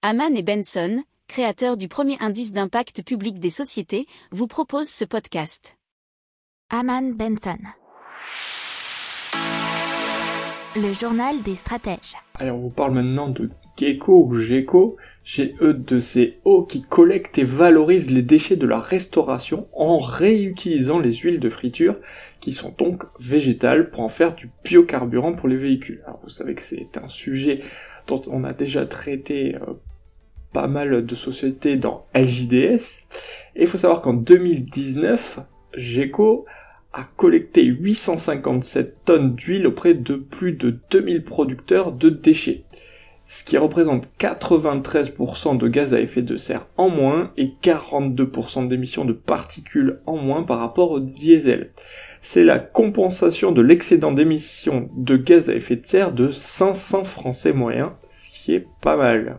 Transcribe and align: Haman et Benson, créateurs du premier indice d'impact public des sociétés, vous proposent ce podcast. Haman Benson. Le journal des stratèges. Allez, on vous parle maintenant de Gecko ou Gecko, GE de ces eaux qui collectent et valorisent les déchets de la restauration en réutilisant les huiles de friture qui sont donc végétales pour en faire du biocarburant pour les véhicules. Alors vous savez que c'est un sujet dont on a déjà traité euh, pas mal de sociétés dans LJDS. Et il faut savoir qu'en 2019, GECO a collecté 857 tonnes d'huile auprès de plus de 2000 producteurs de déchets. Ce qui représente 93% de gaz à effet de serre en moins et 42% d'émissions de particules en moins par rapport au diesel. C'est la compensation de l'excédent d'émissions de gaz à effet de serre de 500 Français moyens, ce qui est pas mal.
Haman 0.00 0.36
et 0.36 0.44
Benson, 0.44 1.02
créateurs 1.26 1.76
du 1.76 1.88
premier 1.88 2.16
indice 2.20 2.52
d'impact 2.52 3.02
public 3.02 3.40
des 3.40 3.50
sociétés, 3.50 4.06
vous 4.30 4.46
proposent 4.46 4.88
ce 4.88 5.04
podcast. 5.04 5.76
Haman 6.70 7.14
Benson. 7.14 7.58
Le 10.76 10.92
journal 10.92 11.42
des 11.42 11.56
stratèges. 11.56 12.14
Allez, 12.36 12.52
on 12.52 12.60
vous 12.60 12.70
parle 12.70 12.92
maintenant 12.92 13.26
de 13.26 13.48
Gecko 13.76 14.24
ou 14.24 14.40
Gecko, 14.40 14.96
GE 15.24 15.56
de 15.60 15.98
ces 15.98 16.38
eaux 16.44 16.62
qui 16.62 16.82
collectent 16.82 17.38
et 17.38 17.44
valorisent 17.44 18.12
les 18.12 18.22
déchets 18.22 18.54
de 18.54 18.68
la 18.68 18.78
restauration 18.78 19.66
en 19.72 19.98
réutilisant 19.98 21.00
les 21.00 21.12
huiles 21.12 21.40
de 21.40 21.48
friture 21.48 21.96
qui 22.38 22.52
sont 22.52 22.72
donc 22.78 23.02
végétales 23.18 23.90
pour 23.90 24.02
en 24.02 24.08
faire 24.08 24.36
du 24.36 24.48
biocarburant 24.62 25.34
pour 25.34 25.48
les 25.48 25.56
véhicules. 25.56 26.04
Alors 26.06 26.20
vous 26.22 26.28
savez 26.28 26.54
que 26.54 26.62
c'est 26.62 26.96
un 26.96 27.08
sujet 27.08 27.62
dont 28.08 28.22
on 28.28 28.44
a 28.44 28.52
déjà 28.52 28.86
traité 28.86 29.54
euh, 29.56 29.74
pas 30.52 30.66
mal 30.66 31.04
de 31.04 31.14
sociétés 31.14 31.76
dans 31.76 32.06
LJDS. 32.14 33.06
Et 33.56 33.62
il 33.62 33.66
faut 33.66 33.78
savoir 33.78 34.02
qu'en 34.02 34.14
2019, 34.14 35.40
GECO 35.76 36.46
a 36.92 37.04
collecté 37.16 37.64
857 37.64 39.04
tonnes 39.04 39.34
d'huile 39.34 39.66
auprès 39.66 39.94
de 39.94 40.16
plus 40.16 40.52
de 40.52 40.78
2000 40.90 41.24
producteurs 41.24 41.92
de 41.92 42.08
déchets. 42.08 42.64
Ce 43.26 43.44
qui 43.44 43.58
représente 43.58 44.08
93% 44.18 45.58
de 45.58 45.68
gaz 45.68 45.92
à 45.92 46.00
effet 46.00 46.22
de 46.22 46.36
serre 46.36 46.66
en 46.78 46.88
moins 46.88 47.30
et 47.36 47.52
42% 47.62 48.68
d'émissions 48.68 49.04
de 49.04 49.12
particules 49.12 50.00
en 50.06 50.16
moins 50.16 50.44
par 50.44 50.60
rapport 50.60 50.92
au 50.92 50.98
diesel. 50.98 51.70
C'est 52.22 52.42
la 52.42 52.58
compensation 52.58 53.52
de 53.52 53.60
l'excédent 53.60 54.12
d'émissions 54.12 54.88
de 54.96 55.16
gaz 55.16 55.50
à 55.50 55.54
effet 55.54 55.76
de 55.76 55.86
serre 55.86 56.12
de 56.12 56.30
500 56.30 57.04
Français 57.04 57.52
moyens, 57.52 57.90
ce 58.08 58.30
qui 58.30 58.54
est 58.54 58.66
pas 58.80 58.96
mal. 58.96 59.38